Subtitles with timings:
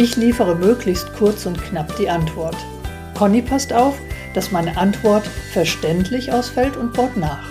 [0.00, 2.54] Ich liefere möglichst kurz und knapp die Antwort.
[3.16, 3.98] Conny passt auf,
[4.32, 7.48] dass meine Antwort verständlich ausfällt und baut nach.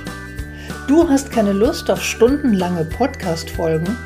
[0.88, 3.98] Du hast keine Lust auf stundenlange Podcast-Folgen?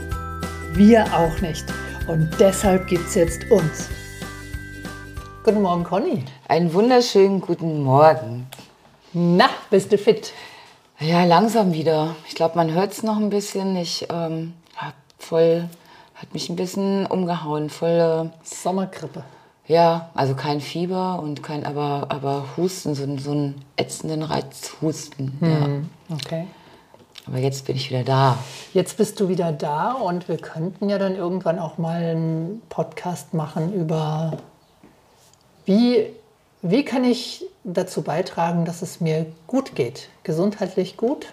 [0.74, 1.66] Wir auch nicht.
[2.08, 3.90] Und deshalb gibt's jetzt uns.
[5.44, 6.26] Guten Morgen, Conny.
[6.48, 8.48] Einen wunderschönen guten Morgen.
[9.14, 10.34] Na, bist du fit?
[11.00, 12.16] Ja, langsam wieder.
[12.28, 13.76] Ich glaube, man hört es noch ein bisschen.
[13.76, 15.70] Ich ähm, hab voll,
[16.22, 17.70] hat mich ein bisschen umgehauen.
[17.70, 18.30] Voll.
[18.44, 19.24] Sommergrippe.
[19.68, 25.38] Ja, also kein Fieber und kein, aber, aber Husten, so, so einen ätzenden Reizhusten.
[25.40, 26.42] Hm, Okay.
[26.42, 26.48] Ja.
[27.28, 28.38] Aber jetzt bin ich wieder da.
[28.74, 33.36] Jetzt bist du wieder da und wir könnten ja dann irgendwann auch mal einen Podcast
[33.36, 34.38] machen über,
[35.66, 36.08] wie,
[36.64, 41.28] wie kann ich dazu beitragen, dass es mir gut geht, gesundheitlich gut.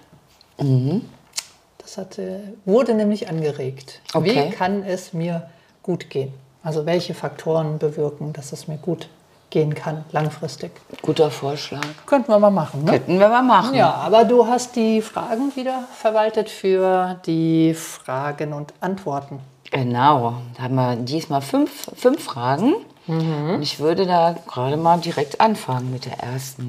[1.89, 4.03] Das hatte, wurde nämlich angeregt.
[4.12, 4.50] Okay.
[4.50, 5.48] Wie kann es mir
[5.83, 6.34] gut gehen?
[6.62, 9.08] Also welche Faktoren bewirken, dass es mir gut
[9.48, 10.70] gehen kann, langfristig.
[11.00, 11.81] Guter Vorschlag.
[12.05, 12.91] Könnten wir mal machen, ne?
[12.91, 13.75] Könnten wir mal machen.
[13.75, 19.41] Ja, aber du hast die Fragen wieder verwaltet für die Fragen und Antworten.
[19.70, 20.34] Genau.
[20.59, 22.75] Da haben wir diesmal fünf, fünf Fragen.
[23.06, 26.69] Und ich würde da gerade mal direkt anfangen mit der ersten.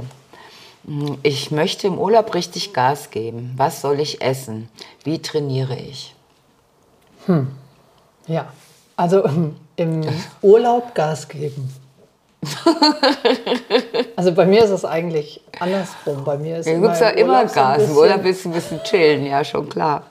[1.23, 3.53] Ich möchte im Urlaub richtig Gas geben.
[3.58, 4.69] Was soll ich essen?
[5.03, 6.16] Wie trainiere ich?
[8.27, 8.47] Ja,
[8.95, 10.02] also ähm, im
[10.41, 11.73] Urlaub Gas geben.
[14.15, 16.23] Also bei mir ist es eigentlich andersrum.
[16.26, 17.83] Bei mir ist Du immer, ja im immer so Gas.
[17.83, 20.03] Im Urlaub du ein bisschen chillen, ja, schon klar.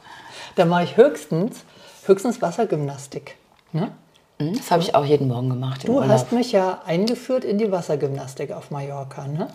[0.55, 1.59] Da mache ich höchstens,
[2.07, 3.37] höchstens Wassergymnastik.
[3.73, 3.91] Ne?
[4.39, 5.87] Hm, Das habe ich auch jeden Morgen gemacht.
[5.87, 6.09] Du Urlaub.
[6.11, 9.27] hast mich ja eingeführt in die Wassergymnastik auf Mallorca.
[9.27, 9.49] Ne?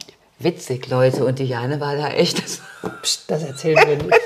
[0.44, 1.26] Witzig, Leute.
[1.26, 2.42] Und Diane war da echt.
[3.02, 4.20] Psst, das erzählen wir nicht.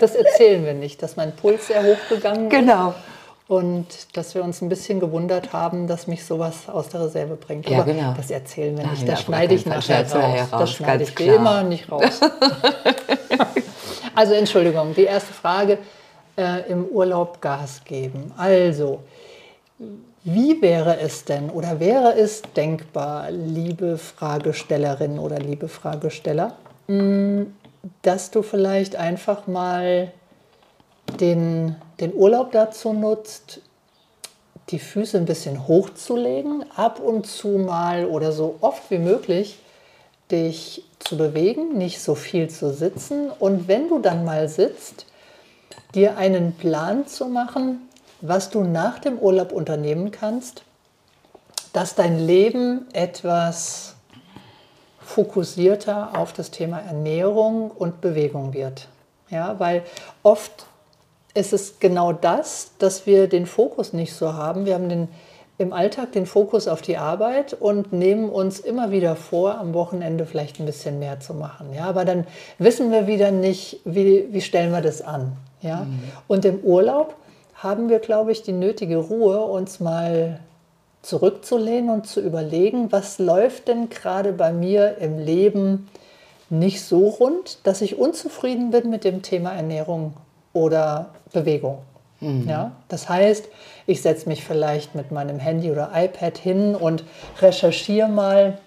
[0.00, 2.50] Das erzählen wir nicht, dass mein Puls sehr hoch gegangen ist.
[2.50, 2.94] genau.
[3.48, 7.68] Und dass wir uns ein bisschen gewundert haben, dass mich sowas aus der Reserve bringt.
[7.68, 8.14] Ja, Aber genau.
[8.16, 9.06] das erzählen wir Nein, nicht.
[9.08, 10.14] Das schneide ich nachher raus.
[10.14, 11.36] raus, Das schneide ich klar.
[11.36, 12.20] immer nicht raus.
[14.14, 15.78] also Entschuldigung, die erste Frage.
[16.36, 18.32] Äh, Im Urlaub Gas geben.
[18.38, 19.02] Also,
[20.24, 26.56] wie wäre es denn oder wäre es denkbar, liebe Fragestellerin oder liebe Fragesteller,
[26.86, 27.46] mh,
[28.02, 30.12] dass du vielleicht einfach mal
[31.18, 33.60] den, den Urlaub dazu nutzt,
[34.68, 39.58] die Füße ein bisschen hochzulegen, ab und zu mal oder so oft wie möglich
[40.30, 45.06] dich zu bewegen, nicht so viel zu sitzen und wenn du dann mal sitzt,
[45.94, 47.88] dir einen Plan zu machen,
[48.22, 50.62] was du nach dem Urlaub unternehmen kannst,
[51.72, 53.96] dass dein Leben etwas
[55.00, 58.88] fokussierter auf das Thema Ernährung und Bewegung wird.
[59.28, 59.82] Ja, weil
[60.22, 60.66] oft
[61.34, 64.66] ist es genau das, dass wir den Fokus nicht so haben.
[64.66, 65.08] Wir haben den,
[65.58, 70.26] im Alltag den Fokus auf die Arbeit und nehmen uns immer wieder vor, am Wochenende
[70.26, 71.72] vielleicht ein bisschen mehr zu machen.
[71.74, 72.26] Ja, aber dann
[72.58, 75.32] wissen wir wieder nicht, wie, wie stellen wir das an.
[75.62, 75.86] Ja?
[76.28, 77.16] Und im Urlaub
[77.62, 80.40] haben wir, glaube ich, die nötige Ruhe, uns mal
[81.02, 85.88] zurückzulehnen und zu überlegen, was läuft denn gerade bei mir im Leben
[86.48, 90.14] nicht so rund, dass ich unzufrieden bin mit dem Thema Ernährung
[90.52, 91.78] oder Bewegung.
[92.48, 93.48] Ja, das heißt,
[93.86, 97.02] ich setze mich vielleicht mit meinem Handy oder iPad hin und
[97.40, 98.58] recherchiere mal,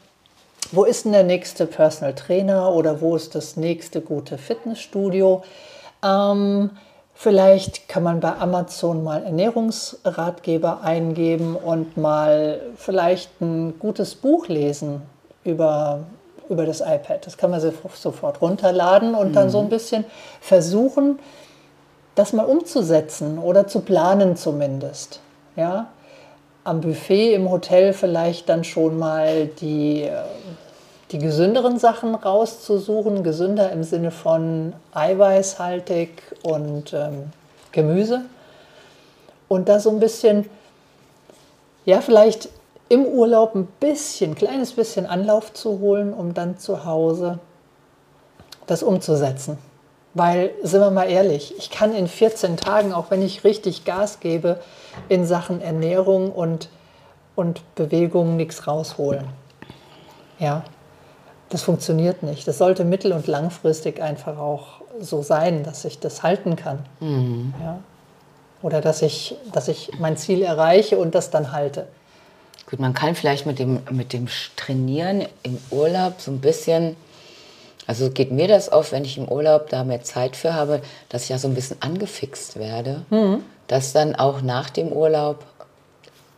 [0.72, 5.44] wo ist denn der nächste Personal Trainer oder wo ist das nächste gute Fitnessstudio.
[6.04, 6.72] Ähm,
[7.16, 15.02] vielleicht kann man bei Amazon mal Ernährungsratgeber eingeben und mal vielleicht ein gutes Buch lesen
[15.44, 16.02] über,
[16.50, 17.26] über das iPad.
[17.26, 20.06] Das kann man so- sofort runterladen und dann so ein bisschen
[20.41, 21.17] versuchen,
[22.16, 25.20] das mal umzusetzen oder zu planen zumindest.
[25.56, 25.88] Ja?
[26.64, 30.12] Am Buffet im Hotel vielleicht dann schon mal die, äh,
[31.11, 33.23] die gesünderen Sachen rauszusuchen.
[33.23, 36.09] Gesünder im Sinne von eiweißhaltig
[36.43, 37.31] und ähm,
[37.72, 38.22] Gemüse.
[39.47, 40.49] Und da so ein bisschen,
[41.85, 42.49] ja, vielleicht
[42.90, 47.40] im Urlaub ein bisschen, kleines bisschen Anlauf zu holen, um dann zu Hause
[48.67, 49.57] das umzusetzen.
[50.13, 54.22] Weil, sind wir mal ehrlich, ich kann in 14 Tagen, auch wenn ich richtig Gas
[54.22, 54.59] gebe,
[55.09, 56.69] in Sachen Ernährung und,
[57.35, 59.25] und Bewegung nichts rausholen.
[60.40, 60.63] Ja,
[61.50, 62.47] das funktioniert nicht.
[62.47, 66.80] Das sollte mittel- und langfristig einfach auch so sein, dass ich das halten kann.
[67.62, 67.80] Ja.
[68.62, 71.88] Oder dass ich, dass ich mein Ziel erreiche und das dann halte.
[72.68, 76.96] Gut, man kann vielleicht mit dem, mit dem Trainieren im Urlaub so ein bisschen,
[77.86, 81.24] also geht mir das auf, wenn ich im Urlaub da mehr Zeit für habe, dass
[81.24, 83.06] ich ja so ein bisschen angefixt werde,
[83.68, 85.44] das dann auch nach dem Urlaub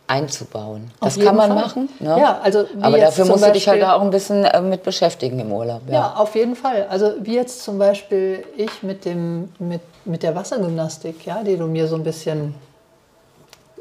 [0.08, 0.90] einzubauen.
[1.02, 1.62] Auf Das kann man Fall.
[1.62, 1.90] machen.
[2.00, 2.18] Ne?
[2.20, 4.84] Ja, also Aber dafür zum musst du dich halt Beispiel- auch ein bisschen äh, mit
[4.84, 5.82] beschäftigen im Urlaub.
[5.88, 5.94] Ja.
[5.94, 6.88] Ja, auf jeden Fall.
[6.90, 11.68] Also wie jetzt zum Beispiel ich mit, dem, mit, mit der Wassergymnastik, ja, die du
[11.68, 12.56] mir so ein bisschen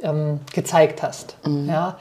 [0.03, 1.37] ähm, gezeigt hast.
[1.47, 1.69] Mhm.
[1.69, 1.97] Ja,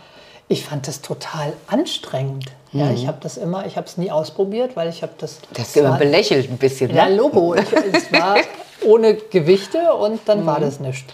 [0.47, 2.45] ich fand das total anstrengend.
[2.71, 5.35] Ja, ich habe das immer, ich habe es nie ausprobiert, weil ich habe das.
[5.39, 5.53] Mhm.
[5.53, 6.93] Das ist immer belächelt ein bisschen.
[6.93, 7.15] Ja, Ne?
[7.15, 7.55] Logo.
[7.55, 8.35] Ich, es war
[8.85, 10.45] ohne Gewichte und dann Mhm.
[10.45, 11.13] war das nichts.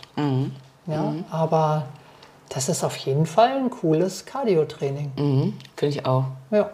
[0.88, 1.84] Ja, aber
[2.54, 5.12] das ist auf jeden Fall ein cooles Cardio-Training.
[5.16, 6.26] Mhm, Finde ich auch.
[6.52, 6.70] Ja.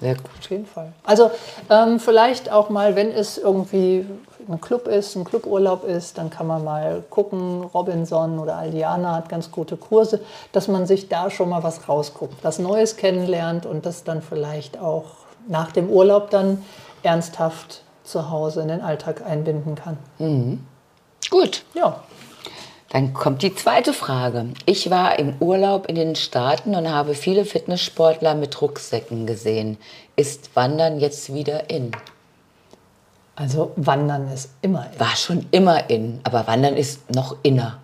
[0.00, 0.26] Sehr gut.
[0.38, 0.92] Auf jeden Fall.
[1.04, 1.30] Also
[1.70, 4.04] ähm, vielleicht auch mal, wenn es irgendwie
[4.48, 9.28] ein Club ist, ein Cluburlaub ist, dann kann man mal gucken, Robinson oder Aldiana hat
[9.28, 10.20] ganz gute Kurse,
[10.52, 14.78] dass man sich da schon mal was rausguckt, was Neues kennenlernt und das dann vielleicht
[14.78, 15.04] auch
[15.48, 16.62] nach dem Urlaub dann
[17.02, 19.98] ernsthaft zu Hause in den Alltag einbinden kann.
[21.30, 21.64] Gut.
[21.74, 22.02] Ja,
[22.96, 24.46] Dann kommt die zweite Frage.
[24.64, 29.76] Ich war im Urlaub in den Staaten und habe viele Fitnesssportler mit Rucksäcken gesehen.
[30.16, 31.90] Ist Wandern jetzt wieder in?
[33.36, 34.86] also Wandern ist immer.
[34.96, 37.80] War schon immer in, aber Wandern ist noch inner.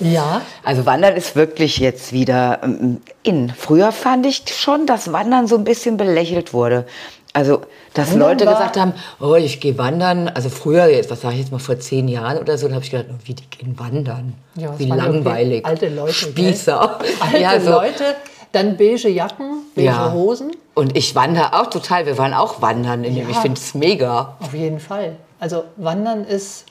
[0.00, 3.50] Ja, Also Wandern ist wirklich jetzt wieder ähm, in.
[3.50, 6.86] Früher fand ich schon, dass Wandern so ein bisschen belächelt wurde.
[7.32, 7.62] Also,
[7.94, 10.28] dass Wandern Leute gesagt haben, oh, ich gehe wandern.
[10.28, 12.84] Also früher, jetzt, was sage ich jetzt mal, vor zehn Jahren oder so, da habe
[12.84, 14.34] ich gedacht, oh, wie die gehen wandern.
[14.56, 15.64] Ja, wie langweilig.
[15.64, 16.98] alte Leute, Spießer.
[17.20, 17.70] alte ja, so.
[17.70, 18.16] Leute,
[18.50, 20.12] dann beige Jacken, beige Ja.
[20.12, 20.56] Hosen.
[20.74, 22.06] Und ich wandere auch total.
[22.06, 23.04] Wir waren auch wandern.
[23.04, 23.30] In dem.
[23.30, 24.36] Ich finde es mega.
[24.40, 25.16] Auf jeden Fall.
[25.38, 26.64] Also Wandern ist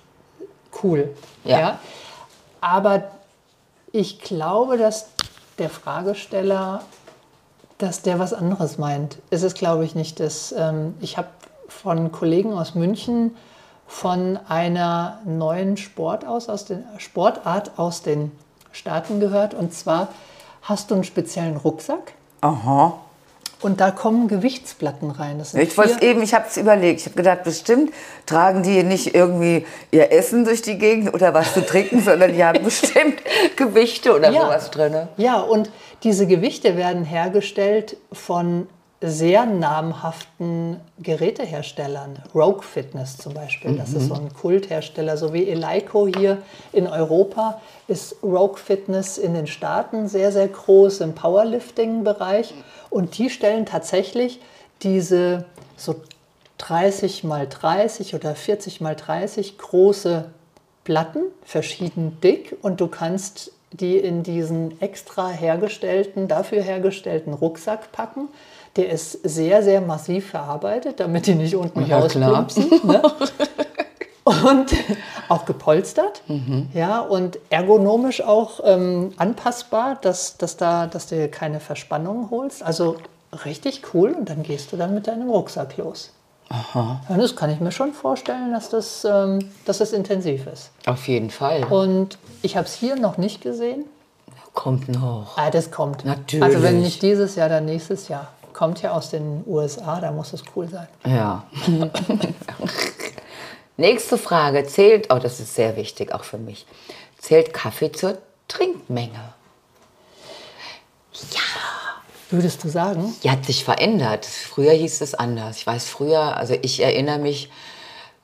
[0.83, 1.09] cool.
[1.45, 1.79] Ja.
[2.59, 3.03] Aber
[3.91, 5.07] ich glaube, dass
[5.57, 6.83] der Fragesteller,
[7.79, 9.17] dass der was anderes meint.
[9.31, 10.53] Es ist, glaube ich, nicht das.
[10.55, 11.29] Ähm, ich habe
[11.67, 13.35] von Kollegen aus München
[13.87, 18.31] von einer neuen Sport aus, aus den, Sportart aus den
[18.71, 19.55] Staaten gehört.
[19.55, 20.09] Und zwar
[20.61, 22.99] hast du einen speziellen Rucksack Aha.
[23.61, 25.41] Und da kommen Gewichtsplatten rein.
[25.53, 27.01] Ich wollte eben, ich habe es überlegt.
[27.01, 27.93] Ich habe gedacht, bestimmt
[28.25, 32.43] tragen die nicht irgendwie ihr Essen durch die Gegend oder was zu trinken, sondern die
[32.43, 33.21] haben bestimmt
[33.55, 34.41] Gewichte oder Ja.
[34.41, 35.07] sowas drin.
[35.17, 35.69] Ja, und
[36.03, 38.67] diese Gewichte werden hergestellt von
[39.01, 42.21] sehr namhaften Geräteherstellern.
[42.35, 46.39] Rogue Fitness zum Beispiel, das ist so ein Kulthersteller, so wie Eleiko hier
[46.73, 52.53] in Europa ist Rogue Fitness in den Staaten sehr, sehr groß im Powerlifting-Bereich.
[52.89, 54.41] Und die stellen tatsächlich
[54.81, 55.45] diese
[55.77, 55.95] so
[56.57, 60.25] 30 mal 30 oder 40 mal 30 große
[60.83, 68.29] Platten, verschieden dick, und du kannst die in diesen extra hergestellten, dafür hergestellten Rucksack packen.
[68.75, 72.69] Der ist sehr, sehr massiv verarbeitet, damit die nicht unten Ja, rausplumpsen.
[72.83, 73.01] Ne?
[74.23, 74.75] Und
[75.27, 76.21] auch gepolstert,
[76.75, 82.61] ja, und ergonomisch auch ähm, anpassbar, dass, dass, da, dass du dir keine Verspannungen holst.
[82.61, 82.97] Also
[83.45, 86.13] richtig cool und dann gehst du dann mit deinem Rucksack los.
[86.73, 90.71] Ja, das kann ich mir schon vorstellen, dass das, ähm, dass das intensiv ist.
[90.87, 91.63] Auf jeden Fall.
[91.65, 93.85] Und ich habe es hier noch nicht gesehen.
[94.53, 95.37] Kommt noch.
[95.37, 96.05] Ah, das kommt.
[96.05, 96.43] Natürlich.
[96.43, 98.29] Also wenn nicht dieses Jahr, dann nächstes Jahr.
[98.53, 100.87] Kommt ja aus den USA, da muss es cool sein.
[101.05, 101.43] Ja.
[103.77, 104.65] Nächste Frage.
[104.65, 106.65] Zählt, oh, das ist sehr wichtig auch für mich.
[107.19, 109.33] Zählt Kaffee zur Trinkmenge?
[112.29, 113.15] Würdest du sagen?
[113.23, 114.25] Die hat sich verändert.
[114.25, 115.57] Früher hieß es anders.
[115.57, 117.49] Ich weiß früher, also ich erinnere mich,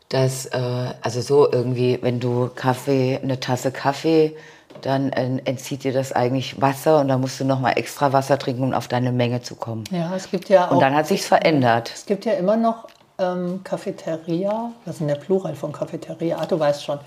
[0.09, 0.59] dass, äh,
[1.01, 4.35] also so irgendwie, wenn du Kaffee, eine Tasse Kaffee,
[4.81, 8.63] dann äh, entzieht dir das eigentlich Wasser und dann musst du nochmal extra Wasser trinken,
[8.63, 9.85] um auf deine Menge zu kommen.
[9.89, 10.71] Ja, es gibt ja auch.
[10.71, 11.91] Und dann hat sich's verändert.
[11.93, 16.37] Es gibt ja immer noch ähm, Cafeteria, was ist denn der Plural von Cafeteria?
[16.39, 16.99] Ah, du weißt schon.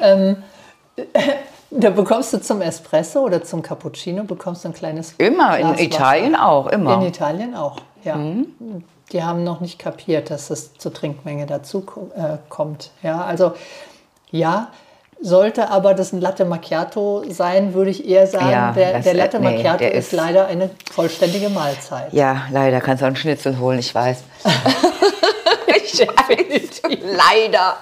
[0.00, 0.42] ähm,
[1.70, 5.72] da bekommst du zum Espresso oder zum Cappuccino bekommst du ein kleines Immer, in Glas
[5.72, 5.82] Wasser.
[5.82, 6.94] Italien auch, immer.
[6.94, 8.18] In Italien auch, ja.
[9.12, 11.84] Die haben noch nicht kapiert, dass es zur Trinkmenge dazu
[12.16, 12.90] äh, kommt.
[13.02, 13.54] Ja, also
[14.30, 14.68] ja,
[15.20, 19.14] sollte aber das ein Latte Macchiato sein, würde ich eher sagen, Ja, der, das, der
[19.14, 22.12] Latte nee, Macchiato der ist ist- leider eine vollständige Mahlzeit.
[22.12, 24.22] Ja, leider kannst du auch einen Schnitzel holen, ich weiß.
[25.84, 27.76] ich weiß, leider.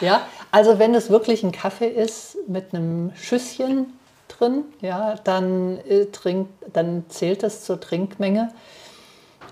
[0.00, 0.22] Ja,
[0.52, 3.86] also wenn es wirklich ein Kaffee ist mit einem Schüsschen
[4.28, 8.52] drin, ja, dann, äh, trink, dann zählt das zur Trinkmenge.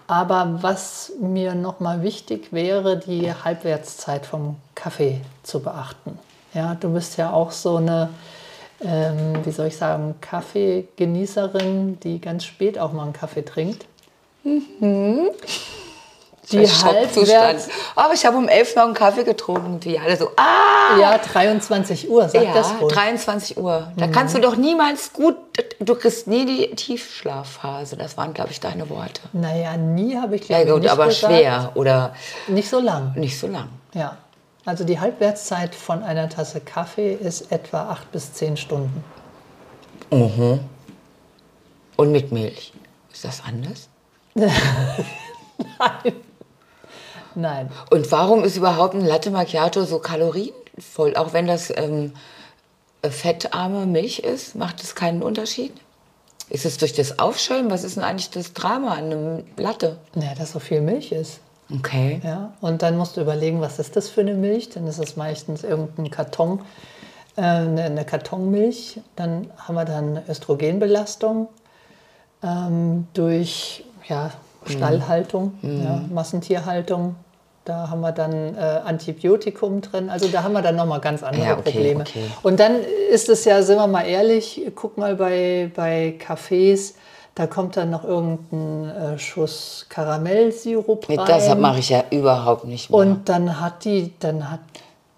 [0.07, 6.19] Aber was mir nochmal wichtig wäre, die Halbwertszeit vom Kaffee zu beachten.
[6.53, 8.11] Ja, du bist ja auch so eine,
[8.83, 13.87] ähm, wie soll ich sagen, Kaffeegenießerin, die ganz spät auch mal einen Kaffee trinkt.
[16.53, 19.81] Die Halbwerts Aber ich habe um 11 noch einen Kaffee getrunken.
[19.81, 20.99] Die alle so, ah!
[20.99, 22.91] Ja, 23 Uhr, sag ja, das wohl.
[22.91, 23.93] 23 Uhr.
[23.97, 25.37] Da kannst du doch niemals gut,
[25.79, 27.97] du kriegst nie die Tiefschlafphase.
[27.97, 29.21] Das waren, glaube ich, deine Worte.
[29.33, 31.33] Naja, nie habe ich Ja glaube gut, nicht aber gesagt.
[31.33, 32.15] schwer oder
[32.49, 33.13] Nicht so lang.
[33.17, 33.69] nicht so lang.
[33.95, 34.17] Ja.
[34.65, 39.03] Also die Halbwertszeit von einer Tasse Kaffee ist etwa acht bis zehn Stunden.
[41.97, 42.73] Und mit Milch.
[43.13, 43.89] Ist das anders?
[44.35, 46.15] Nein.
[47.91, 51.17] Und warum ist überhaupt ein Latte Macchiato so kalorienvoll?
[51.17, 52.13] Auch wenn das ähm,
[53.03, 55.73] fettarme Milch ist, macht es keinen Unterschied?
[56.49, 57.71] Ist es durch das Aufschäumen?
[57.71, 59.99] Was ist denn eigentlich das Drama an einem Latte?
[60.17, 61.41] Ja, dass so viel Milch ist.
[61.73, 62.21] Okay.
[62.25, 62.53] Ja.
[62.61, 64.71] Und dann musst du überlegen, was ist das für eine Milch?
[64.71, 66.63] Dann ist es meistens irgendein Karton,
[67.37, 69.01] äh, eine, eine Kartonmilch.
[69.15, 71.49] Dann haben wir dann Östrogenbelastung
[72.43, 74.33] ähm, durch ja,
[74.67, 77.17] Stallhaltung, ja, Massentierhaltung.
[77.65, 80.09] Da haben wir dann äh, Antibiotikum drin.
[80.09, 82.01] Also da haben wir dann nochmal ganz andere Ja, okay, Probleme.
[82.01, 82.25] okay.
[82.43, 82.77] Und dann
[83.13, 86.95] ist es ja, sind wir mal ehrlich, guck mal bei, bei Cafés,
[87.35, 91.19] da kommt dann noch irgendein äh, Schuss Karamellsirup rein.
[91.27, 92.99] Das mache ich ja überhaupt nicht mehr.
[92.99, 94.61] Und dann hat die, dann hat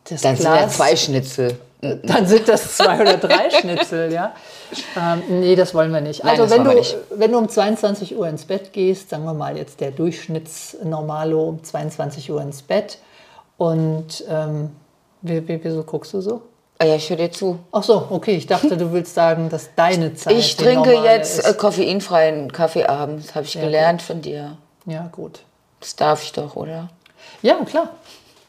[0.05, 1.59] das dann sind ja Glas, zwei Schnitzel.
[1.83, 4.35] Dann sind das zwei oder drei Schnitzel, ja.
[4.97, 6.23] Ähm, nee, das wollen wir nicht.
[6.25, 6.97] Nein, Also wenn du, nicht.
[7.11, 11.63] wenn du um 22 Uhr ins Bett gehst, sagen wir mal jetzt der Durchschnittsnormalo um
[11.65, 12.99] 22 Uhr ins Bett
[13.57, 14.71] und ähm,
[15.23, 16.43] wie, wie, wieso guckst du so?
[16.79, 17.59] Ah ja, ich höre dir zu.
[17.71, 21.45] Ach so, okay, ich dachte, du willst sagen, dass deine Zeit Ich trinke jetzt ist.
[21.51, 23.35] äh, koffeinfreien Kaffee abends.
[23.35, 24.57] Habe ich gelernt von dir.
[24.87, 25.41] Ja, gut.
[25.81, 26.89] Das darf ich doch, oder?
[27.43, 27.91] Ja, klar.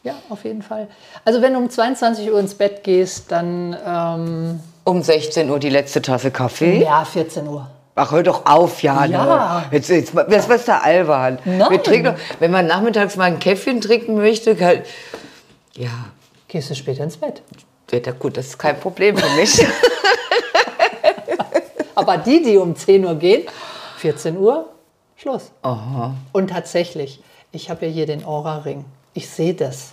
[0.04, 0.86] Ja, auf jeden Fall.
[1.24, 5.70] Also wenn du um 22 Uhr ins Bett gehst, dann ähm, Um 16 Uhr die
[5.70, 6.82] letzte Tasse Kaffee.
[6.82, 7.68] ja, 14 Uhr.
[7.96, 9.06] Ach, hör doch auf, Jana.
[9.08, 9.64] Ja.
[9.70, 11.38] Jetzt, jetzt, jetzt was da albern.
[11.44, 11.70] Nein.
[11.70, 14.82] Wir trinken Wenn man nachmittags mal ein Käffchen trinken möchte, kann,
[15.74, 15.88] ja,
[16.48, 17.42] Gehst du später ins Bett.
[17.90, 19.64] ja gut, das ist kein Problem für mich.
[21.94, 23.46] Aber die, die um 10 Uhr gehen,
[23.98, 24.68] 14 Uhr,
[25.16, 25.52] Schluss.
[26.32, 28.84] Und tatsächlich, ich habe ja hier den Aura-Ring.
[29.14, 29.92] Ich sehe das.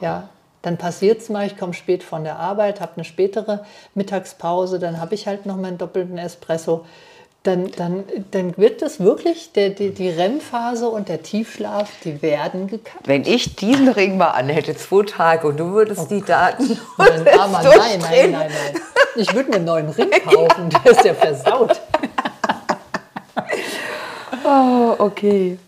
[0.00, 0.28] Ja,
[0.62, 5.00] dann passiert es mal, ich komme spät von der Arbeit, habe eine spätere Mittagspause, dann
[5.00, 6.84] habe ich halt noch meinen doppelten Espresso.
[7.44, 12.66] Dann, dann, dann wird das wirklich, der, die, die REM-Phase und der Tiefschlaf, die werden
[12.66, 13.06] gekappt.
[13.06, 16.78] Wenn ich diesen Ring mal anhätte, zwei Tage, und du würdest die Daten.
[16.98, 18.50] Nein, nein, nein, nein.
[19.16, 21.80] Ich würde mir einen neuen Ring kaufen, der ist ja versaut.
[24.44, 25.58] Oh, okay.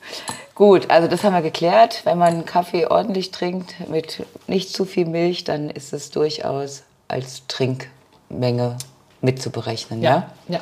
[0.61, 2.02] Gut, also das haben wir geklärt.
[2.05, 7.47] Wenn man Kaffee ordentlich trinkt mit nicht zu viel Milch, dann ist es durchaus als
[7.47, 8.76] Trinkmenge
[9.23, 10.31] mitzuberechnen, ja?
[10.49, 10.61] Ja.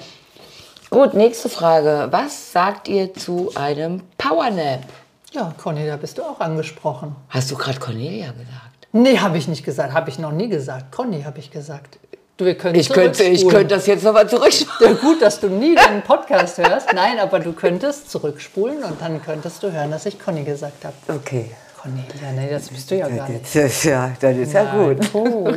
[0.90, 2.06] Gut, nächste Frage.
[2.12, 4.84] Was sagt ihr zu einem Powernap?
[5.32, 7.16] Ja, Conny, da bist du auch angesprochen.
[7.30, 8.86] Hast du gerade Cornelia gesagt?
[8.92, 9.94] Nee, habe ich nicht gesagt.
[9.94, 10.92] Habe ich noch nie gesagt.
[10.92, 11.98] Conny habe ich gesagt.
[12.38, 14.94] Du, wir können Ich könnte, ich könnte das jetzt nochmal zurückspulen.
[14.94, 16.92] Ja, gut, dass du nie deinen Podcast hörst.
[16.92, 20.94] Nein, aber du könntest zurückspulen und dann könntest du hören, dass ich Conny gesagt habe.
[21.08, 21.50] Okay.
[21.76, 23.44] Cornelia, nee, das bist du ja gar nicht.
[23.44, 24.98] Das ist ja, das ist ja gut.
[25.14, 25.52] Oh.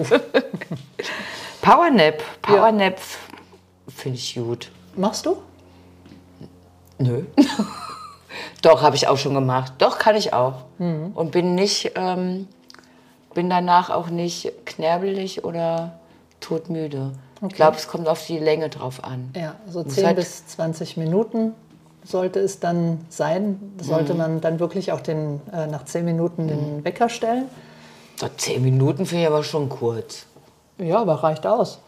[1.61, 2.23] Powernap.
[2.41, 2.99] Powernap
[3.95, 4.71] finde ich gut.
[4.95, 5.37] Machst du?
[6.97, 7.25] Nö.
[8.63, 9.73] Doch, habe ich auch schon gemacht.
[9.77, 10.63] Doch, kann ich auch.
[10.79, 12.47] Und bin nicht, ähm,
[13.35, 16.00] bin danach auch nicht knerbelig oder
[16.41, 17.13] todmüde.
[17.47, 19.31] Ich glaube, es kommt auf die Länge drauf an.
[19.35, 21.53] Ja, so Muss 10 halt- bis 20 Minuten
[22.03, 23.73] sollte es dann sein.
[23.81, 27.45] Sollte man dann wirklich auch den, äh, nach 10 Minuten den Wecker stellen.
[28.19, 30.25] So, zehn Minuten finde ich aber schon kurz.
[30.77, 31.79] Ja, aber reicht aus.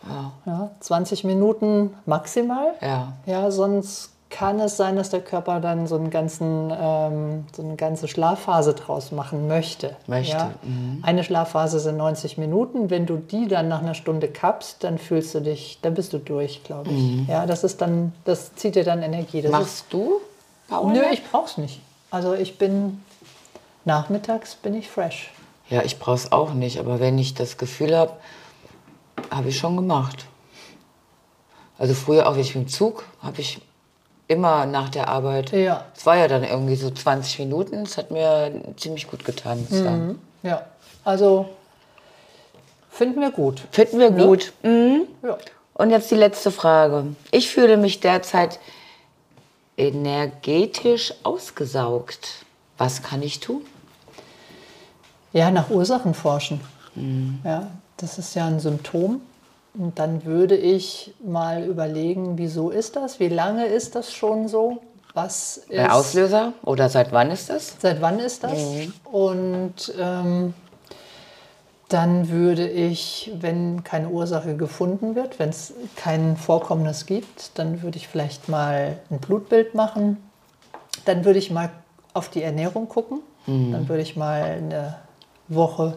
[0.45, 0.71] Ja.
[0.79, 2.73] 20 Minuten maximal.
[2.81, 3.13] Ja.
[3.27, 7.75] Ja, sonst kann es sein, dass der Körper dann so, einen ganzen, ähm, so eine
[7.75, 9.95] ganze Schlafphase draus machen möchte.
[10.07, 10.51] Möchte, Ja?
[11.03, 12.89] Eine Schlafphase sind 90 Minuten.
[12.89, 16.17] Wenn du die dann nach einer Stunde kappst, dann fühlst du dich, dann bist du
[16.17, 17.27] durch, glaube ich.
[17.27, 19.43] Ja, das ist dann, das zieht dir dann Energie.
[19.43, 20.19] Das Machst du?
[20.67, 21.79] ist, nö, ich brauch's nicht.
[22.09, 23.03] Also ich bin
[23.85, 25.31] nachmittags bin ich fresh.
[25.69, 28.13] Ja, ich brauche es auch nicht, aber wenn ich das Gefühl habe,
[29.29, 30.25] habe ich schon gemacht.
[31.77, 33.61] Also früher auch, wenn ich mit dem Zug, habe ich
[34.33, 35.51] Immer nach der Arbeit.
[35.51, 35.85] Ja.
[35.95, 37.83] Es war ja dann irgendwie so 20 Minuten.
[37.83, 39.61] Es hat mir ziemlich gut getan.
[39.61, 40.19] muss ich sagen.
[40.41, 40.63] Ja,
[41.03, 41.49] also
[42.89, 43.61] finden wir gut.
[43.71, 44.53] Finden wir gut.
[44.63, 45.03] Mhm.
[45.21, 45.37] Ja.
[45.75, 47.05] Und jetzt die letzte Frage.
[47.31, 48.59] Ich fühle mich derzeit
[49.77, 52.45] energetisch ausgesaugt.
[52.77, 53.61] Was kann ich tun?
[55.31, 56.61] Ja, nach Ursachen forschen.
[57.43, 59.21] Ja, das ist ja ein Symptom.
[59.77, 63.19] Und dann würde ich mal überlegen, wieso ist das?
[63.19, 64.81] Wie lange ist das schon so?
[65.15, 66.53] Was ist, Der Auslöser?
[66.63, 67.75] Oder seit wann ist das?
[67.79, 68.53] Seit wann ist das?
[69.11, 70.53] Und ähm,
[71.89, 77.97] dann würde ich, wenn keine Ursache gefunden wird, wenn es kein Vorkommnis gibt, dann würde
[77.97, 80.17] ich vielleicht mal ein Blutbild machen.
[81.05, 81.69] Dann würde ich mal
[82.13, 83.19] auf die Ernährung gucken.
[83.45, 84.95] Dann würde ich mal eine
[85.49, 85.95] Woche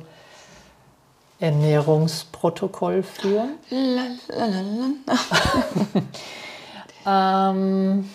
[1.39, 3.59] Ernährungsprotokoll führen.
[7.07, 8.11] ähm,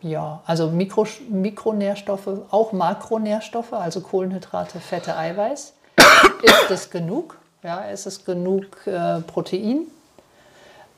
[0.00, 5.74] ja, also Mikro, Mikronährstoffe, auch Makronährstoffe, also Kohlenhydrate, Fette, Eiweiß.
[6.42, 7.38] ist es genug?
[7.62, 9.86] Ja, ist es genug äh, Protein?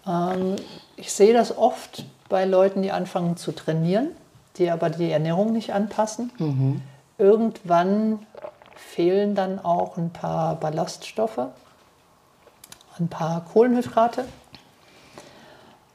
[0.06, 0.56] Ähm,
[0.96, 4.08] ich sehe das oft bei Leuten, die anfangen zu trainieren,
[4.56, 6.32] die aber die Ernährung nicht anpassen.
[7.18, 8.20] Irgendwann
[8.75, 11.40] fehlen dann auch ein paar Ballaststoffe,
[12.99, 14.25] ein paar Kohlenhydrate.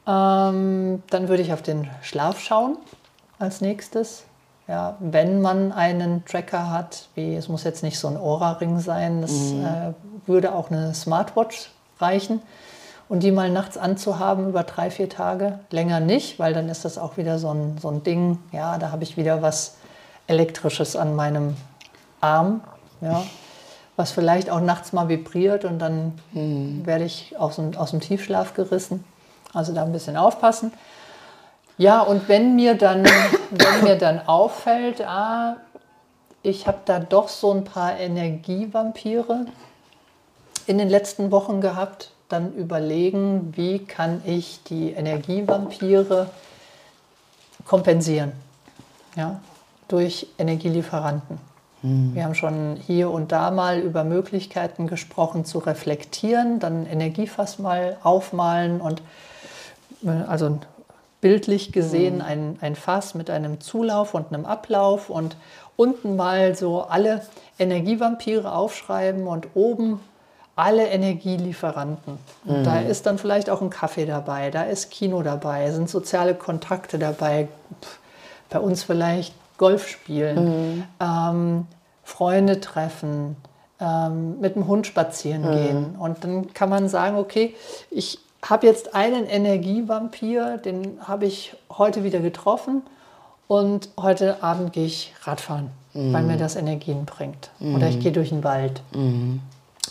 [0.06, 2.76] Ähm, dann würde ich auf den Schlaf schauen
[3.38, 4.24] als nächstes.
[4.66, 9.20] Ja, wenn man einen Tracker hat, wie es muss jetzt nicht so ein Aura-Ring sein,
[9.20, 9.92] das äh,
[10.26, 12.40] würde auch eine Smartwatch reichen.
[13.08, 16.96] Und die mal nachts anzuhaben über drei, vier Tage, länger nicht, weil dann ist das
[16.96, 19.74] auch wieder so ein, so ein Ding, ja, da habe ich wieder was
[20.28, 21.56] Elektrisches an meinem
[22.20, 22.60] Arm,
[23.00, 23.22] ja,
[23.96, 28.54] was vielleicht auch nachts mal vibriert und dann werde ich aus dem, aus dem Tiefschlaf
[28.54, 29.04] gerissen.
[29.52, 30.72] Also da ein bisschen aufpassen.
[31.76, 33.04] Ja, und wenn mir dann,
[33.50, 35.56] wenn mir dann auffällt, ah,
[36.42, 39.46] ich habe da doch so ein paar Energievampire
[40.66, 46.30] in den letzten Wochen gehabt, dann überlegen, wie kann ich die Energievampire
[47.66, 48.32] kompensieren
[49.16, 49.40] ja,
[49.88, 51.49] durch Energielieferanten.
[51.82, 57.96] Wir haben schon hier und da mal über Möglichkeiten gesprochen zu reflektieren, dann Energiefass mal
[58.02, 59.00] aufmalen und
[60.04, 60.58] äh, also
[61.20, 65.36] bildlich gesehen ein, ein Fass mit einem Zulauf und einem Ablauf und
[65.76, 67.22] unten mal so alle
[67.58, 70.00] Energievampire aufschreiben und oben
[70.56, 72.18] alle Energielieferanten.
[72.44, 76.34] Und Da ist dann vielleicht auch ein Kaffee dabei, da ist Kino dabei, sind soziale
[76.34, 77.48] Kontakte dabei,
[78.50, 81.66] bei uns vielleicht Golf spielen, ähm,
[82.02, 83.36] Freunde treffen,
[83.78, 85.96] ähm, mit dem Hund spazieren gehen.
[85.98, 87.54] Und dann kann man sagen, okay,
[87.90, 92.80] ich habe jetzt einen Energievampir, den habe ich heute wieder getroffen
[93.48, 97.50] und heute Abend gehe ich Radfahren, weil mir das Energien bringt.
[97.60, 98.80] Oder ich gehe durch den Wald.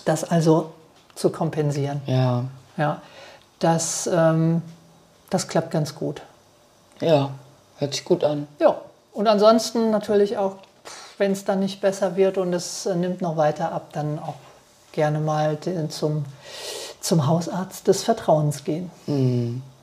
[0.03, 0.71] Das also
[1.13, 2.01] zu kompensieren.
[2.07, 2.45] Ja.
[2.75, 3.03] Ja,
[3.59, 4.63] das, ähm,
[5.29, 6.23] das klappt ganz gut.
[7.01, 7.29] Ja.
[7.77, 8.47] Hört sich gut an.
[8.59, 8.75] Ja,
[9.19, 10.55] und ansonsten natürlich auch,
[11.17, 14.35] wenn es dann nicht besser wird und es äh, nimmt noch weiter ab, dann auch
[14.91, 16.25] gerne mal den, zum,
[17.01, 18.91] zum Hausarzt des Vertrauens gehen.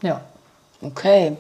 [0.02, 0.20] Ja,
[0.82, 1.36] Okay.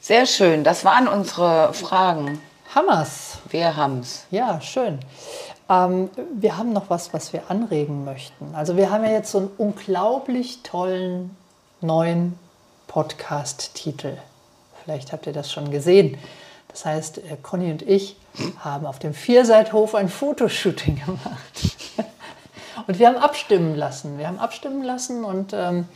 [0.00, 0.64] Sehr schön.
[0.64, 2.40] Das waren unsere Fragen.
[2.74, 3.38] Hammers.
[3.48, 4.26] Wir haben's.
[4.30, 4.98] Ja, schön.
[5.70, 8.54] Ähm, wir haben noch was, was wir anregen möchten.
[8.54, 11.36] Also wir haben ja jetzt so einen unglaublich tollen
[11.80, 12.38] neuen
[12.86, 14.18] Podcast-Titel.
[14.82, 16.18] Vielleicht habt ihr das schon gesehen.
[16.74, 18.16] Das heißt, äh, Conny und ich
[18.58, 21.76] haben auf dem Vierseithof ein Fotoshooting gemacht.
[22.88, 24.18] Und wir haben abstimmen lassen.
[24.18, 25.86] Wir haben abstimmen lassen und ähm,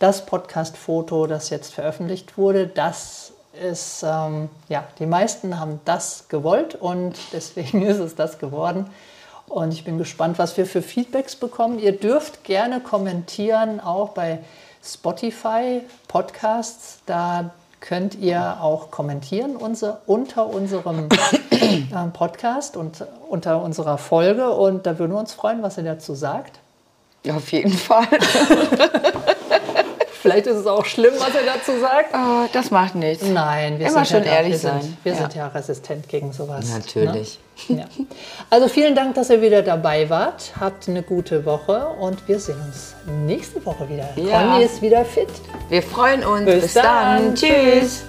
[0.00, 6.74] das Podcast-Foto, das jetzt veröffentlicht wurde, das ist, ähm, ja, die meisten haben das gewollt
[6.74, 8.90] und deswegen ist es das geworden.
[9.46, 11.78] Und ich bin gespannt, was wir für Feedbacks bekommen.
[11.78, 14.40] Ihr dürft gerne kommentieren, auch bei
[14.82, 16.98] Spotify Podcasts.
[17.06, 21.08] Da könnt ihr auch kommentieren unser, unter unserem
[21.50, 24.50] äh, Podcast und unter unserer Folge.
[24.50, 26.58] Und da würden wir uns freuen, was ihr dazu sagt.
[27.28, 28.06] Auf jeden Fall.
[30.26, 32.14] Vielleicht ist es auch schlimm, was er dazu sagt.
[32.14, 33.24] Oh, das macht nichts.
[33.24, 34.96] Nein, wir Immer sind schön ja da, ehrlich wir sind, sein.
[35.04, 35.18] Wir Ja.
[35.18, 36.68] sind ja resistent gegen sowas.
[36.74, 37.38] Natürlich.
[37.68, 37.78] Ne?
[37.78, 37.84] Ja.
[38.50, 40.52] Also vielen Dank, dass ihr wieder dabei wart.
[40.60, 44.08] Habt eine gute Woche und wir sehen uns nächste Woche wieder.
[44.16, 44.40] Ja.
[44.52, 45.28] Conny ist wieder fit.
[45.68, 46.44] Wir freuen uns.
[46.44, 46.84] Bis Bis, dann.
[46.84, 47.34] dann.
[47.34, 48.04] Tschüss.